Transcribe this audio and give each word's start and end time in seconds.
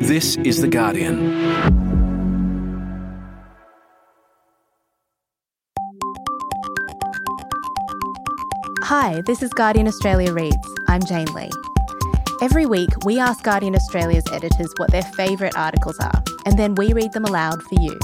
This 0.00 0.36
is 0.38 0.60
The 0.60 0.66
Guardian. 0.66 1.32
Hi, 8.82 9.22
this 9.24 9.40
is 9.40 9.50
Guardian 9.50 9.86
Australia 9.86 10.32
Reads. 10.32 10.56
I'm 10.88 11.00
Jane 11.04 11.32
Lee. 11.32 11.50
Every 12.42 12.66
week, 12.66 12.90
we 13.04 13.20
ask 13.20 13.44
Guardian 13.44 13.76
Australia's 13.76 14.24
editors 14.32 14.72
what 14.78 14.90
their 14.90 15.02
favourite 15.02 15.56
articles 15.56 15.98
are, 16.00 16.22
and 16.44 16.58
then 16.58 16.74
we 16.74 16.92
read 16.92 17.12
them 17.12 17.24
aloud 17.24 17.62
for 17.62 17.80
you. 17.80 17.96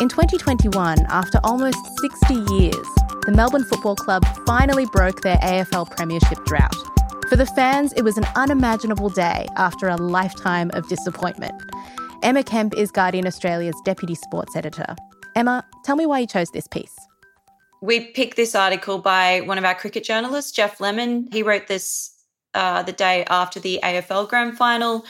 In 0.00 0.08
2021, 0.08 1.04
after 1.10 1.38
almost 1.44 1.78
60 2.00 2.34
years, 2.54 2.86
the 3.26 3.32
Melbourne 3.36 3.64
Football 3.64 3.96
Club 3.96 4.24
finally 4.46 4.86
broke 4.86 5.20
their 5.20 5.36
AFL 5.36 5.90
Premiership 5.90 6.42
drought. 6.46 6.89
For 7.30 7.36
the 7.36 7.46
fans, 7.46 7.92
it 7.92 8.02
was 8.02 8.18
an 8.18 8.26
unimaginable 8.34 9.08
day 9.08 9.46
after 9.56 9.86
a 9.86 9.94
lifetime 9.94 10.68
of 10.74 10.88
disappointment. 10.88 11.54
Emma 12.24 12.42
Kemp 12.42 12.76
is 12.76 12.90
Guardian 12.90 13.24
Australia's 13.24 13.80
Deputy 13.84 14.16
Sports 14.16 14.56
Editor. 14.56 14.96
Emma, 15.36 15.64
tell 15.84 15.94
me 15.94 16.06
why 16.06 16.18
you 16.18 16.26
chose 16.26 16.50
this 16.50 16.66
piece. 16.66 16.92
We 17.80 18.06
picked 18.06 18.34
this 18.34 18.56
article 18.56 18.98
by 18.98 19.42
one 19.42 19.58
of 19.58 19.64
our 19.64 19.76
cricket 19.76 20.02
journalists, 20.02 20.50
Geoff 20.50 20.80
Lemon. 20.80 21.28
He 21.30 21.44
wrote 21.44 21.68
this 21.68 22.12
uh, 22.54 22.82
the 22.82 22.90
day 22.90 23.24
after 23.30 23.60
the 23.60 23.78
AFL 23.80 24.28
Grand 24.28 24.56
Final. 24.56 25.04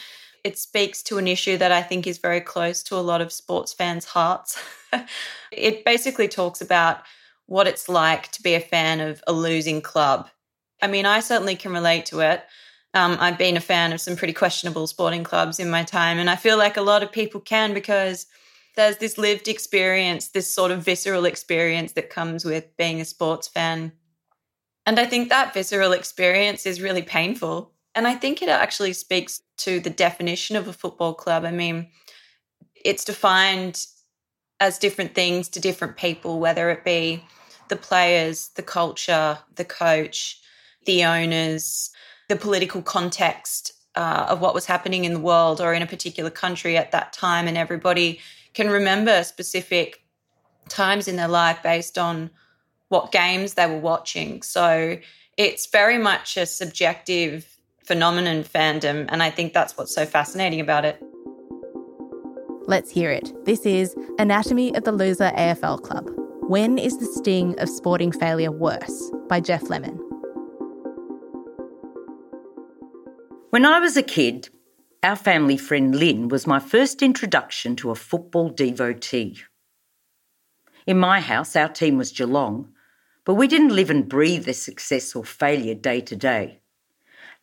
It 0.45 0.59
speaks 0.59 1.03
to 1.05 1.17
an 1.17 1.27
issue 1.27 1.57
that 1.57 1.73
I 1.73 1.81
think 1.81 2.07
is 2.07 2.19
very 2.19 2.43
close 2.43 2.83
to 2.83 2.97
a 2.97 3.01
lot 3.01 3.23
of 3.23 3.33
sports 3.33 3.73
fans' 3.73 4.05
hearts. 4.05 4.63
it 5.51 5.87
basically 5.87 6.29
talks 6.29 6.61
about 6.61 7.01
what 7.47 7.67
it's 7.67 7.89
like 7.89 8.31
to 8.33 8.43
be 8.43 8.53
a 8.53 8.61
fan 8.61 9.01
of 9.01 9.25
a 9.27 9.33
losing 9.33 9.81
club. 9.81 10.29
I 10.83 10.87
mean, 10.87 11.07
I 11.07 11.21
certainly 11.21 11.57
can 11.57 11.73
relate 11.73 12.07
to 12.07 12.21
it. 12.21 12.45
Um, 12.95 13.17
I've 13.21 13.39
been 13.39 13.57
a 13.57 13.61
fan 13.61 13.93
of 13.93 14.01
some 14.01 14.17
pretty 14.17 14.33
questionable 14.33 14.87
sporting 14.87 15.23
clubs 15.23 15.61
in 15.61 15.71
my 15.71 15.85
time, 15.85 16.19
and 16.19 16.29
I 16.29 16.37
feel 16.37 16.59
like 16.59 16.77
a 16.77 16.83
lot 16.83 17.03
of 17.03 17.13
people 17.13 17.41
can 17.41 17.73
because 17.73 18.27
there's 18.77 18.97
this 18.97 19.19
lived 19.19 19.47
experience, 19.47 20.29
this 20.29 20.53
sort 20.53 20.71
of 20.71 20.85
visceral 20.85 21.25
experience 21.25 21.93
that 21.93 22.11
comes 22.11 22.45
with 22.45 22.77
being 22.77 23.01
a 23.01 23.05
sports 23.05 23.47
fan. 23.47 23.93
And 24.87 24.99
I 24.99 25.07
think 25.07 25.29
that 25.29 25.55
visceral 25.55 25.93
experience 25.93 26.67
is 26.67 26.81
really 26.81 27.03
painful. 27.03 27.73
And 27.95 28.07
I 28.07 28.15
think 28.15 28.43
it 28.43 28.49
actually 28.49 28.93
speaks 28.93 29.41
to 29.59 29.81
the 29.81 29.91
definition 29.91 30.57
of 30.57 30.67
a 30.67 30.73
football 30.73 31.15
club. 31.15 31.45
I 31.45 31.51
mean, 31.51 31.89
it's 32.85 33.05
defined 33.05 33.85
as 34.59 34.79
different 34.79 35.15
things 35.15 35.49
to 35.51 35.61
different 35.61 35.97
people, 35.97 36.39
whether 36.39 36.71
it 36.71 36.85
be 36.85 37.25
the 37.69 37.77
players, 37.77 38.49
the 38.57 38.63
culture, 38.63 39.39
the 39.57 39.65
coach, 39.65 40.40
the 40.87 41.05
owners, 41.05 41.91
the 42.29 42.37
political 42.37 42.83
context 42.83 43.73
uh, 43.95 44.27
of 44.29 44.41
what 44.41 44.55
was 44.55 44.67
happening 44.67 45.05
in 45.05 45.13
the 45.15 45.21
world 45.21 45.61
or 45.61 45.75
in 45.75 45.83
a 45.83 45.87
particular 45.87 46.31
country 46.31 46.77
at 46.77 46.93
that 46.93 47.13
time. 47.13 47.49
And 47.49 47.57
everybody 47.57 48.21
can 48.55 48.71
remember 48.71 49.25
specific 49.25 50.03
times 50.69 51.09
in 51.09 51.17
their 51.17 51.29
life 51.29 51.63
based 51.63 51.99
on 51.99 52.31
what 52.89 53.13
games 53.13 53.55
they 53.55 53.67
were 53.67 53.79
watching. 53.79 54.43
So 54.43 54.99
it's 55.37 55.67
very 55.67 55.99
much 55.99 56.37
a 56.37 56.47
subjective 56.47 57.47
phenomenon, 57.85 58.45
fandom. 58.45 59.07
And 59.09 59.23
I 59.23 59.31
think 59.31 59.53
that's 59.53 59.77
what's 59.77 59.95
so 59.95 60.07
fascinating 60.07 60.61
about 60.61 60.85
it. 60.85 61.03
Let's 62.67 62.91
hear 62.91 63.11
it. 63.11 63.33
This 63.45 63.67
is 63.67 63.97
Anatomy 64.19 64.75
of 64.77 64.85
the 64.85 64.93
Loser 64.93 65.33
AFL 65.37 65.83
Club. 65.83 66.09
When 66.43 66.79
is 66.79 66.99
the 66.99 67.07
sting 67.07 67.59
of 67.59 67.69
sporting 67.69 68.13
failure 68.13 68.53
worse? 68.53 69.11
by 69.31 69.41
Geoff 69.41 69.71
Lemon. 69.71 70.10
When 73.51 73.67
I 73.67 73.81
was 73.81 73.97
a 73.97 74.03
kid, 74.05 74.49
our 75.03 75.17
family 75.17 75.57
friend 75.57 75.93
Lynn 75.93 76.29
was 76.29 76.47
my 76.47 76.61
first 76.61 77.03
introduction 77.03 77.75
to 77.77 77.91
a 77.91 77.97
football 77.97 78.49
devotee. 78.49 79.41
In 80.87 80.97
my 81.01 81.19
house, 81.19 81.57
our 81.57 81.69
team 81.69 81.99
was 81.99 82.13
Geelong, 82.13 82.69
but 83.25 83.35
we 83.35 83.49
didn't 83.49 83.75
live 83.75 83.91
and 83.91 84.09
breathe 84.09 84.45
their 84.45 84.55
success 84.55 85.17
or 85.17 85.25
failure 85.25 85.75
day 85.75 86.01
to 86.01 86.15
day. 86.15 86.61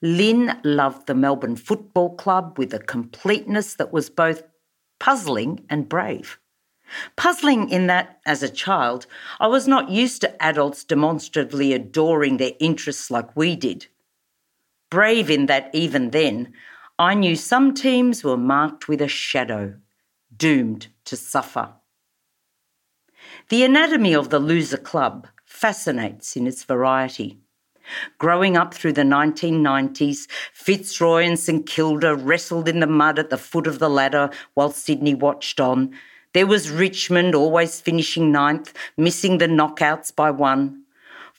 Lynn 0.01 0.57
loved 0.63 1.07
the 1.07 1.13
Melbourne 1.13 1.57
Football 1.57 2.15
Club 2.15 2.57
with 2.57 2.73
a 2.73 2.79
completeness 2.79 3.75
that 3.75 3.91
was 3.91 4.09
both 4.09 4.43
puzzling 4.99 5.65
and 5.69 5.89
brave. 5.89 6.39
Puzzling 7.17 7.69
in 7.69 7.87
that, 7.87 8.21
as 8.25 8.41
a 8.41 8.49
child, 8.49 9.07
I 9.41 9.47
was 9.47 9.67
not 9.67 9.89
used 9.89 10.21
to 10.21 10.41
adults 10.41 10.85
demonstratively 10.85 11.73
adoring 11.73 12.37
their 12.37 12.53
interests 12.61 13.11
like 13.11 13.35
we 13.35 13.57
did. 13.57 13.87
Brave 14.89 15.29
in 15.29 15.47
that, 15.47 15.69
even 15.73 16.11
then, 16.11 16.53
I 16.97 17.13
knew 17.13 17.35
some 17.35 17.73
teams 17.73 18.23
were 18.23 18.37
marked 18.37 18.87
with 18.87 19.01
a 19.01 19.07
shadow, 19.07 19.75
doomed 20.35 20.87
to 21.05 21.15
suffer. 21.15 21.73
The 23.49 23.63
anatomy 23.63 24.13
of 24.13 24.29
the 24.29 24.39
loser 24.39 24.77
club 24.77 25.27
fascinates 25.45 26.35
in 26.35 26.47
its 26.47 26.63
variety. 26.63 27.39
Growing 28.17 28.57
up 28.57 28.73
through 28.73 28.93
the 28.93 29.03
1990s, 29.03 30.27
Fitzroy 30.53 31.23
and 31.23 31.39
St 31.39 31.65
Kilda 31.65 32.15
wrestled 32.15 32.67
in 32.67 32.79
the 32.79 32.87
mud 32.87 33.19
at 33.19 33.29
the 33.29 33.37
foot 33.37 33.67
of 33.67 33.79
the 33.79 33.89
ladder 33.89 34.29
while 34.55 34.71
Sydney 34.71 35.15
watched 35.15 35.59
on. 35.59 35.93
There 36.33 36.47
was 36.47 36.69
Richmond 36.69 37.35
always 37.35 37.79
finishing 37.79 38.31
ninth, 38.31 38.73
missing 38.97 39.37
the 39.37 39.47
knockouts 39.47 40.13
by 40.15 40.31
one. 40.31 40.83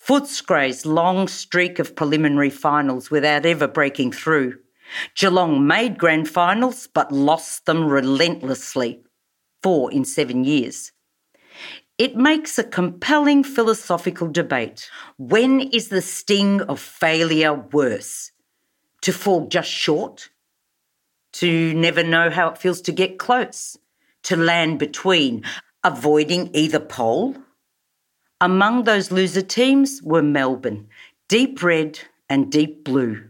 Footscray's 0.04 0.86
long 0.86 1.28
streak 1.28 1.78
of 1.78 1.94
preliminary 1.94 2.50
finals 2.50 3.10
without 3.10 3.44
ever 3.44 3.68
breaking 3.68 4.12
through. 4.12 4.58
Geelong 5.14 5.66
made 5.66 5.98
grand 5.98 6.28
finals 6.28 6.88
but 6.92 7.12
lost 7.12 7.66
them 7.66 7.86
relentlessly, 7.86 9.02
four 9.62 9.92
in 9.92 10.04
seven 10.04 10.44
years. 10.44 10.92
It 11.98 12.16
makes 12.16 12.58
a 12.58 12.64
compelling 12.64 13.42
philosophical 13.42 14.28
debate. 14.28 14.88
When 15.18 15.60
is 15.60 15.88
the 15.88 16.00
sting 16.00 16.62
of 16.62 16.78
failure 16.78 17.52
worse? 17.52 18.30
To 19.02 19.12
fall 19.12 19.48
just 19.48 19.70
short? 19.70 20.30
To 21.34 21.74
never 21.74 22.04
know 22.04 22.30
how 22.30 22.50
it 22.50 22.58
feels 22.58 22.80
to 22.82 22.92
get 22.92 23.18
close? 23.18 23.76
To 24.24 24.36
land 24.36 24.78
between, 24.78 25.44
avoiding 25.84 26.50
either 26.54 26.80
pole? 26.80 27.36
Among 28.40 28.84
those 28.84 29.10
loser 29.10 29.42
teams 29.42 30.00
were 30.02 30.22
Melbourne, 30.22 30.88
deep 31.28 31.62
red 31.62 32.00
and 32.28 32.52
deep 32.52 32.84
blue 32.84 33.28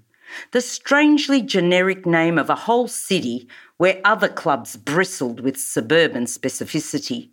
the 0.52 0.60
strangely 0.60 1.42
generic 1.42 2.06
name 2.06 2.38
of 2.38 2.50
a 2.50 2.54
whole 2.54 2.88
city 2.88 3.48
where 3.76 4.00
other 4.04 4.28
clubs 4.28 4.76
bristled 4.76 5.40
with 5.40 5.58
suburban 5.58 6.24
specificity. 6.24 7.30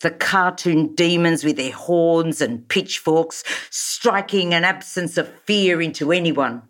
The 0.00 0.10
cartoon 0.10 0.94
demons 0.94 1.42
with 1.42 1.56
their 1.56 1.72
horns 1.72 2.40
and 2.40 2.68
pitchforks 2.68 3.42
striking 3.70 4.54
an 4.54 4.64
absence 4.64 5.18
of 5.18 5.28
fear 5.42 5.80
into 5.80 6.12
anyone. 6.12 6.62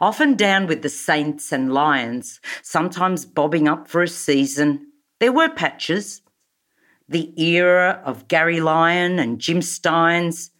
Often 0.00 0.36
down 0.36 0.66
with 0.66 0.82
the 0.82 0.88
Saints 0.88 1.52
and 1.52 1.72
Lions, 1.72 2.40
sometimes 2.62 3.24
bobbing 3.24 3.68
up 3.68 3.88
for 3.88 4.02
a 4.02 4.08
season, 4.08 4.86
there 5.18 5.32
were 5.32 5.48
patches. 5.48 6.21
The 7.08 7.32
era 7.40 8.00
of 8.04 8.28
Gary 8.28 8.60
Lyon 8.60 9.18
and 9.18 9.38
Jim 9.38 9.60
Stynes, 9.60 10.50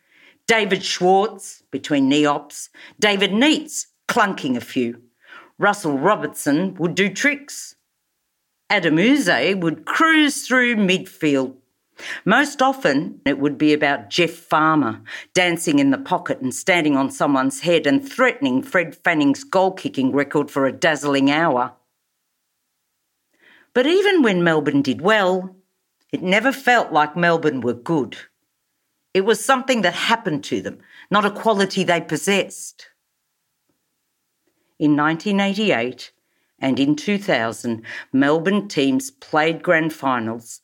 David 0.47 0.85
Schwarz 0.85 1.63
between 1.71 2.11
Neops, 2.11 2.69
David 2.99 3.33
Neitz 3.33 3.87
clunking 4.09 4.57
a 4.57 4.61
few. 4.61 5.03
Russell 5.59 5.99
Robertson 5.99 6.75
would 6.75 6.95
do 6.95 7.09
tricks. 7.09 7.77
Adem 8.71 8.99
Yze 8.99 9.57
would 9.57 9.85
cruise 9.85 10.47
through 10.47 10.77
midfield. 10.77 11.57
Most 12.25 12.63
often, 12.63 13.21
it 13.25 13.39
would 13.39 13.59
be 13.59 13.73
about 13.73 14.11
Jeff 14.11 14.31
Farmer 14.31 15.03
dancing 15.35 15.79
in 15.79 15.91
the 15.91 15.99
pocket 15.99 16.41
and 16.41 16.55
standing 16.55 16.97
on 16.97 17.11
someone's 17.11 17.61
head 17.61 17.87
and 17.87 18.07
threatening 18.07 18.63
Fred 18.63 18.97
Fanning's 18.97 19.45
goal 19.45 19.73
kicking 19.73 20.13
record 20.13 20.51
for 20.51 20.67
a 20.67 20.73
dazzling 20.73 21.31
hour. 21.31 21.75
But 23.75 23.87
even 23.87 24.23
when 24.23 24.45
Melbourne 24.45 24.83
did 24.83 25.01
well, 25.01 25.57
it 26.13 26.23
never 26.23 26.53
felt 26.53 26.93
like 26.93 27.17
Melbourne 27.17 27.63
were 27.63 27.75
good. 27.75 28.17
It 29.15 29.23
was 29.23 29.45
something 29.45 29.83
that 29.83 29.95
happened 29.95 30.45
to 30.45 30.63
them, 30.63 30.79
not 31.11 31.25
a 31.25 31.31
quality 31.31 31.85
they 31.85 32.01
possessed 32.01 32.89
in 34.83 34.97
1988 34.97 36.11
and 36.59 36.81
in 36.81 36.97
2000, 36.97 37.83
Melbourne 38.13 38.67
teams 38.67 39.13
played 39.13 39.63
grand 39.63 39.93
finals, 39.93 40.61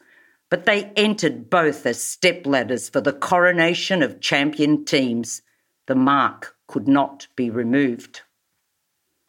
but 0.51 0.67
they 0.67 0.91
entered 0.97 1.49
both 1.49 1.87
as 1.87 1.99
stepladders 1.99 2.91
for 2.91 3.01
the 3.01 3.13
coronation 3.13 4.03
of 4.03 4.21
champion 4.21 4.85
teams. 4.85 5.43
The 5.87 5.95
mark 5.95 6.57
could 6.67 6.89
not 6.89 7.29
be 7.37 7.49
removed. 7.49 8.23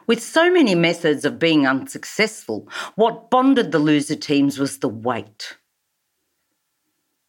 With 0.07 0.23
so 0.23 0.51
many 0.51 0.73
methods 0.73 1.23
of 1.23 1.37
being 1.37 1.67
unsuccessful, 1.67 2.67
what 2.95 3.29
bonded 3.29 3.71
the 3.71 3.77
loser 3.77 4.15
teams 4.15 4.57
was 4.57 4.79
the 4.79 4.89
weight 4.89 5.58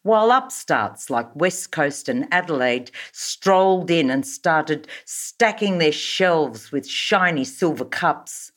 while 0.03 0.31
upstarts 0.31 1.09
like 1.09 1.35
West 1.35 1.71
Coast 1.71 2.09
and 2.09 2.27
Adelaide 2.31 2.91
strolled 3.11 3.91
in 3.91 4.09
and 4.09 4.25
started 4.25 4.87
stacking 5.05 5.77
their 5.77 5.91
shelves 5.91 6.71
with 6.71 6.87
shiny 6.87 7.43
silver 7.43 7.85
cups. 7.85 8.51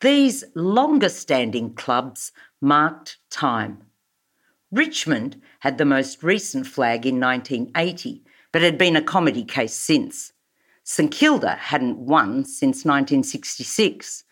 These 0.00 0.44
longer 0.54 1.08
standing 1.08 1.74
clubs 1.74 2.30
marked 2.60 3.18
time. 3.30 3.82
Richmond 4.70 5.40
had 5.60 5.78
the 5.78 5.84
most 5.84 6.22
recent 6.22 6.66
flag 6.66 7.06
in 7.06 7.18
1980, 7.18 8.22
but 8.52 8.62
had 8.62 8.78
been 8.78 8.96
a 8.96 9.02
comedy 9.02 9.44
case 9.44 9.74
since. 9.74 10.32
St 10.84 11.10
Kilda 11.10 11.54
hadn't 11.56 11.98
won 11.98 12.44
since 12.44 12.84
1966. 12.84 14.24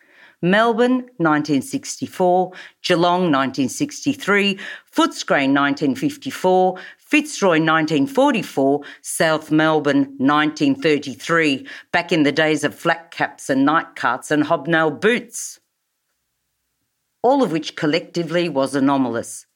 Melbourne 0.51 1.09
1964, 1.19 2.53
Geelong 2.83 3.33
1963, 3.33 4.59
Footscray 4.93 5.47
1954, 5.49 6.79
Fitzroy 6.99 7.59
1944, 7.61 8.81
South 9.01 9.51
Melbourne 9.51 10.15
1933, 10.19 11.67
back 11.93 12.13
in 12.13 12.23
the 12.23 12.33
days 12.33 12.65
of 12.65 12.75
flat 12.75 13.11
caps 13.11 13.49
and 13.49 13.65
night 13.65 13.97
carts 13.97 14.31
and 14.31 14.45
hobnail 14.45 14.91
boots. 14.91 15.61
All 17.23 17.43
of 17.43 17.53
which 17.53 17.77
collectively 17.77 18.49
was 18.49 18.75
anomalous. 18.75 19.47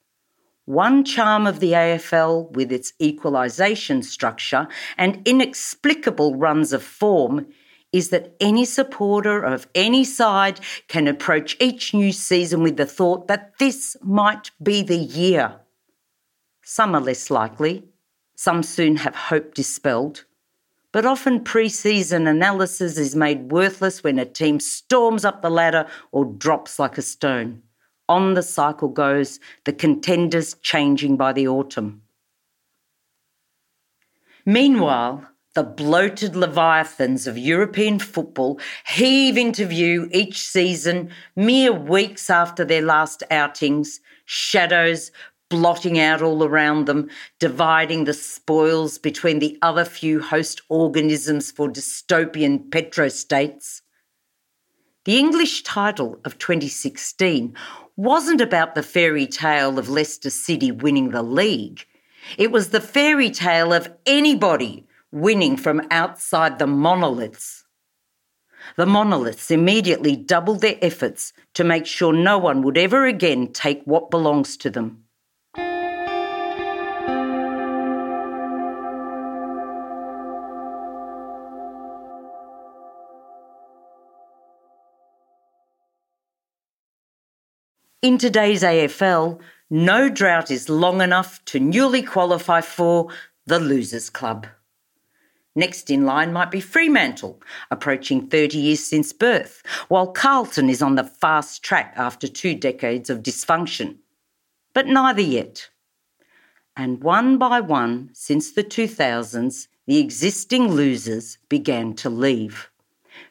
One 0.64 1.04
charm 1.04 1.46
of 1.46 1.60
the 1.60 1.72
AFL, 1.72 2.52
with 2.52 2.70
its 2.70 2.92
equalisation 3.02 4.02
structure 4.02 4.68
and 4.96 5.20
inexplicable 5.26 6.36
runs 6.36 6.72
of 6.72 6.82
form, 6.82 7.46
is 7.92 8.10
that 8.10 8.34
any 8.40 8.64
supporter 8.64 9.42
of 9.42 9.66
any 9.74 10.04
side 10.04 10.60
can 10.88 11.08
approach 11.08 11.56
each 11.60 11.92
new 11.92 12.12
season 12.12 12.62
with 12.62 12.76
the 12.76 12.86
thought 12.86 13.28
that 13.28 13.58
this 13.58 13.96
might 14.02 14.50
be 14.62 14.82
the 14.82 14.96
year. 14.96 15.56
Some 16.62 16.94
are 16.94 17.00
less 17.00 17.30
likely, 17.30 17.84
some 18.36 18.62
soon 18.62 18.96
have 18.96 19.14
hope 19.14 19.54
dispelled, 19.54 20.24
but 20.92 21.04
often 21.04 21.42
pre 21.42 21.68
season 21.68 22.26
analysis 22.26 22.96
is 22.96 23.16
made 23.16 23.50
worthless 23.50 24.04
when 24.04 24.18
a 24.18 24.24
team 24.24 24.60
storms 24.60 25.24
up 25.24 25.42
the 25.42 25.50
ladder 25.50 25.86
or 26.12 26.24
drops 26.24 26.78
like 26.78 26.96
a 26.96 27.02
stone 27.02 27.62
on 28.10 28.34
the 28.34 28.42
cycle 28.42 28.88
goes, 28.88 29.38
the 29.64 29.72
contenders 29.72 30.54
changing 30.54 31.16
by 31.16 31.32
the 31.32 31.46
autumn. 31.46 32.02
Meanwhile, 34.44 35.29
the 35.54 35.64
bloated 35.64 36.36
leviathans 36.36 37.26
of 37.26 37.36
European 37.36 37.98
football 37.98 38.60
heave 38.86 39.36
into 39.36 39.66
view 39.66 40.08
each 40.12 40.40
season, 40.40 41.10
mere 41.34 41.72
weeks 41.72 42.30
after 42.30 42.64
their 42.64 42.82
last 42.82 43.22
outings, 43.30 44.00
shadows 44.24 45.10
blotting 45.48 45.98
out 45.98 46.22
all 46.22 46.44
around 46.44 46.86
them, 46.86 47.10
dividing 47.40 48.04
the 48.04 48.14
spoils 48.14 48.98
between 48.98 49.40
the 49.40 49.58
other 49.60 49.84
few 49.84 50.20
host 50.20 50.62
organisms 50.68 51.50
for 51.50 51.68
dystopian 51.68 52.70
petrostates. 52.70 53.82
The 55.04 55.18
English 55.18 55.64
title 55.64 56.20
of 56.24 56.38
2016 56.38 57.56
wasn't 57.96 58.40
about 58.40 58.76
the 58.76 58.82
fairy 58.84 59.26
tale 59.26 59.78
of 59.78 59.88
Leicester 59.88 60.30
City 60.30 60.70
winning 60.70 61.10
the 61.10 61.22
league. 61.22 61.84
It 62.38 62.52
was 62.52 62.68
the 62.68 62.80
fairy 62.80 63.30
tale 63.30 63.72
of 63.72 63.92
anybody 64.06 64.86
winning 65.12 65.56
from 65.56 65.82
outside 65.90 66.58
the 66.58 66.66
monoliths. 66.66 67.64
The 68.76 68.86
monoliths 68.86 69.50
immediately 69.50 70.16
doubled 70.16 70.60
their 70.60 70.76
efforts 70.82 71.32
to 71.54 71.64
make 71.64 71.86
sure 71.86 72.12
no 72.12 72.38
one 72.38 72.62
would 72.62 72.78
ever 72.78 73.06
again 73.06 73.52
take 73.52 73.82
what 73.84 74.10
belongs 74.10 74.56
to 74.58 74.70
them. 74.70 75.04
In 88.02 88.16
today's 88.16 88.62
AFL, 88.62 89.40
no 89.68 90.08
drought 90.08 90.50
is 90.50 90.70
long 90.70 91.02
enough 91.02 91.44
to 91.44 91.60
newly 91.60 92.02
qualify 92.02 92.62
for 92.62 93.08
the 93.44 93.60
Losers 93.60 94.08
Club. 94.08 94.46
Next 95.56 95.90
in 95.90 96.06
line 96.06 96.32
might 96.32 96.50
be 96.50 96.60
Fremantle, 96.60 97.42
approaching 97.70 98.28
30 98.28 98.58
years 98.58 98.84
since 98.84 99.12
birth, 99.12 99.62
while 99.88 100.12
Carlton 100.12 100.70
is 100.70 100.80
on 100.80 100.94
the 100.94 101.04
fast 101.04 101.62
track 101.62 101.92
after 101.96 102.28
two 102.28 102.54
decades 102.54 103.10
of 103.10 103.22
dysfunction. 103.22 103.96
But 104.74 104.86
neither 104.86 105.22
yet. 105.22 105.70
And 106.76 107.02
one 107.02 107.36
by 107.36 107.60
one, 107.60 108.10
since 108.12 108.52
the 108.52 108.62
2000s, 108.62 109.66
the 109.86 109.98
existing 109.98 110.68
losers 110.68 111.38
began 111.48 111.94
to 111.94 112.08
leave. 112.08 112.70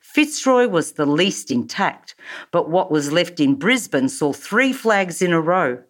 Fitzroy 0.01 0.67
was 0.67 0.93
the 0.93 1.05
least 1.05 1.49
intact, 1.49 2.15
but 2.51 2.69
what 2.69 2.91
was 2.91 3.13
left 3.13 3.39
in 3.39 3.55
Brisbane 3.55 4.09
saw 4.09 4.33
three 4.33 4.73
flags 4.73 5.21
in 5.21 5.31
a 5.31 5.39
row. 5.39 5.81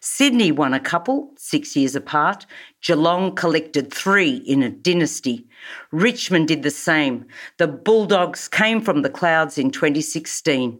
Sydney 0.00 0.52
won 0.52 0.74
a 0.74 0.80
couple, 0.80 1.32
six 1.36 1.76
years 1.76 1.94
apart. 1.94 2.46
Geelong 2.82 3.34
collected 3.34 3.92
three 3.92 4.36
in 4.36 4.62
a 4.62 4.70
dynasty. 4.70 5.46
Richmond 5.90 6.48
did 6.48 6.62
the 6.62 6.70
same. 6.70 7.26
The 7.58 7.68
Bulldogs 7.68 8.48
came 8.48 8.80
from 8.80 9.02
the 9.02 9.10
clouds 9.10 9.58
in 9.58 9.70
2016. 9.70 10.78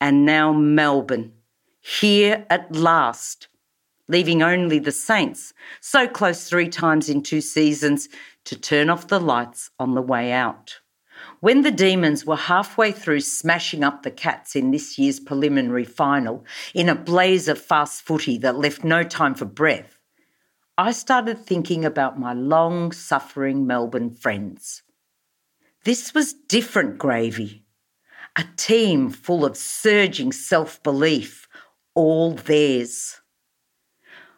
And 0.00 0.24
now 0.24 0.52
Melbourne, 0.52 1.32
here 1.80 2.46
at 2.50 2.74
last, 2.74 3.48
leaving 4.08 4.42
only 4.42 4.78
the 4.78 4.92
Saints, 4.92 5.52
so 5.80 6.08
close 6.08 6.48
three 6.48 6.68
times 6.68 7.08
in 7.08 7.22
two 7.22 7.40
seasons, 7.40 8.08
to 8.44 8.58
turn 8.58 8.90
off 8.90 9.08
the 9.08 9.20
lights 9.20 9.70
on 9.78 9.94
the 9.94 10.02
way 10.02 10.32
out. 10.32 10.79
When 11.40 11.62
the 11.62 11.70
Demons 11.70 12.26
were 12.26 12.36
halfway 12.36 12.92
through 12.92 13.20
smashing 13.20 13.82
up 13.82 14.02
the 14.02 14.10
Cats 14.10 14.54
in 14.54 14.72
this 14.72 14.98
year's 14.98 15.18
preliminary 15.18 15.86
final, 15.86 16.44
in 16.74 16.90
a 16.90 16.94
blaze 16.94 17.48
of 17.48 17.58
fast 17.58 18.02
footy 18.02 18.36
that 18.38 18.58
left 18.58 18.84
no 18.84 19.02
time 19.02 19.34
for 19.34 19.46
breath, 19.46 19.96
I 20.76 20.92
started 20.92 21.38
thinking 21.38 21.82
about 21.82 22.20
my 22.20 22.34
long 22.34 22.92
suffering 22.92 23.66
Melbourne 23.66 24.10
friends. 24.10 24.82
This 25.84 26.12
was 26.12 26.34
different 26.34 26.98
gravy. 26.98 27.64
A 28.36 28.44
team 28.56 29.08
full 29.08 29.46
of 29.46 29.56
surging 29.56 30.32
self 30.32 30.82
belief, 30.82 31.48
all 31.94 32.34
theirs. 32.34 33.22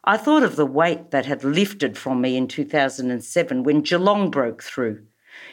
I 0.04 0.16
thought 0.16 0.44
of 0.44 0.54
the 0.54 0.66
weight 0.66 1.10
that 1.10 1.26
had 1.26 1.42
lifted 1.42 1.98
from 1.98 2.20
me 2.20 2.36
in 2.36 2.46
2007 2.46 3.64
when 3.64 3.80
Geelong 3.80 4.30
broke 4.30 4.62
through 4.62 5.04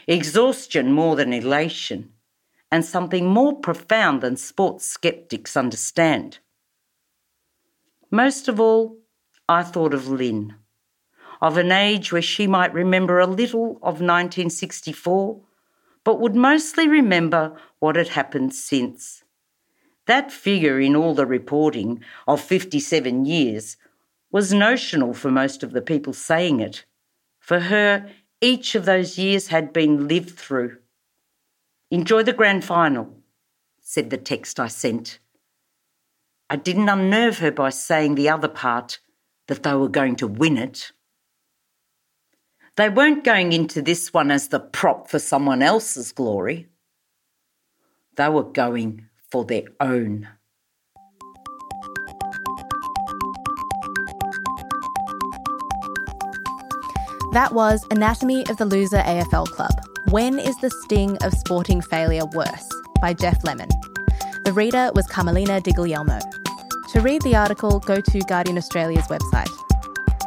exhaustion 0.09 0.91
more 0.91 1.15
than 1.15 1.31
elation, 1.31 2.11
and 2.71 2.83
something 2.83 3.27
more 3.27 3.55
profound 3.55 4.21
than 4.21 4.35
sports 4.35 4.85
skeptics 4.85 5.55
understand. 5.55 6.39
Most 8.09 8.47
of 8.47 8.59
all, 8.59 8.97
I 9.47 9.61
thought 9.61 9.93
of 9.93 10.07
Lynn, 10.07 10.55
of 11.41 11.57
an 11.57 11.71
age 11.71 12.11
where 12.11 12.23
she 12.23 12.47
might 12.47 12.73
remember 12.73 13.19
a 13.19 13.27
little 13.27 13.77
of 13.83 14.01
1964, 14.01 15.41
but 16.03 16.19
would 16.19 16.35
mostly 16.35 16.87
remember 16.87 17.55
what 17.77 17.95
had 17.95 18.09
happened 18.09 18.55
since. 18.55 19.23
That 20.07 20.31
figure 20.31 20.79
in 20.79 20.95
all 20.95 21.13
the 21.13 21.27
reporting 21.27 22.03
of 22.27 22.41
57 22.41 23.25
years 23.25 23.77
was 24.31 24.51
notional 24.53 25.13
for 25.13 25.29
most 25.29 25.61
of 25.61 25.71
the 25.71 25.83
people 25.83 26.13
saying 26.13 26.61
it. 26.61 26.85
For 27.39 27.59
her, 27.59 28.09
each 28.41 28.75
of 28.75 28.85
those 28.85 29.17
years 29.17 29.47
had 29.47 29.73
been 29.73 30.07
lived 30.07 30.37
through. 30.37 30.77
Enjoy 31.91 32.23
the 32.23 32.33
grand 32.33 32.63
final, 32.63 33.17
said 33.81 34.09
the 34.09 34.17
text 34.17 34.59
I 34.59 34.67
sent. 34.67 35.19
I 36.49 36.55
didn't 36.55 36.89
unnerve 36.89 37.39
her 37.39 37.51
by 37.51 37.69
saying 37.69 38.15
the 38.15 38.29
other 38.29 38.47
part, 38.47 38.99
that 39.47 39.63
they 39.63 39.73
were 39.73 39.89
going 39.89 40.15
to 40.17 40.27
win 40.27 40.57
it. 40.57 40.91
They 42.75 42.87
weren't 42.87 43.23
going 43.23 43.51
into 43.51 43.81
this 43.81 44.13
one 44.13 44.31
as 44.31 44.47
the 44.47 44.59
prop 44.59 45.09
for 45.09 45.19
someone 45.19 45.61
else's 45.61 46.11
glory. 46.11 46.67
They 48.15 48.29
were 48.29 48.43
going 48.43 49.07
for 49.29 49.43
their 49.43 49.63
own. 49.79 50.29
That 57.31 57.53
was 57.53 57.85
Anatomy 57.91 58.43
of 58.49 58.57
the 58.57 58.65
Loser 58.65 58.97
AFL 58.97 59.45
Club 59.47 59.71
When 60.09 60.39
is 60.39 60.57
the 60.57 60.71
Sting 60.71 61.15
of 61.21 61.33
Sporting 61.33 61.79
Failure 61.81 62.25
Worse? 62.33 62.67
by 63.01 63.13
Geoff 63.13 63.43
Lemon. 63.43 63.69
The 64.45 64.51
reader 64.51 64.91
was 64.93 65.07
Carmelina 65.07 65.61
Di 65.61 65.71
Guglielmo. 65.71 66.19
To 66.91 67.01
read 67.01 67.21
the 67.21 67.35
article, 67.35 67.79
go 67.79 68.01
to 68.01 68.19
Guardian 68.21 68.57
Australia's 68.57 69.07
website. 69.07 69.49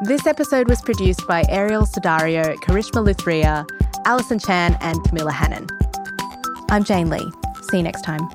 This 0.04 0.26
episode 0.26 0.68
was 0.70 0.80
produced 0.80 1.26
by 1.26 1.44
Ariel 1.48 1.82
Sudario, 1.82 2.54
Karishma 2.60 3.04
Luthria, 3.04 3.68
Alison 4.06 4.38
Chan, 4.38 4.78
and 4.80 5.02
Camilla 5.04 5.32
Hannon. 5.32 5.66
I'm 6.70 6.84
Jane 6.84 7.10
Lee. 7.10 7.30
See 7.68 7.78
you 7.78 7.82
next 7.82 8.02
time. 8.02 8.26